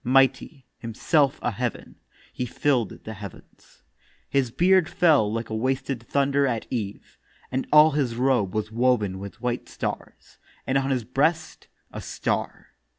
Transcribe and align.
Mighty, 0.03 0.65
himself 0.79 1.37
a 1.43 1.51
heav'n, 1.51 1.93
he 2.33 2.47
fill'd 2.47 3.03
the 3.03 3.13
heavens. 3.13 3.83
His 4.27 4.49
beard 4.49 4.89
fell 4.89 5.31
like 5.31 5.51
a 5.51 5.55
wasted 5.55 6.01
thunder 6.01 6.47
at 6.47 6.65
eve, 6.71 7.19
And 7.51 7.67
all 7.71 7.91
his 7.91 8.15
robe 8.15 8.55
was 8.55 8.71
woven 8.71 9.19
with 9.19 9.41
white 9.43 9.69
stars, 9.69 10.39
And 10.65 10.79
on 10.79 10.89
his 10.89 11.03
breast 11.03 11.67
a 11.91 12.01
star. 12.01 12.69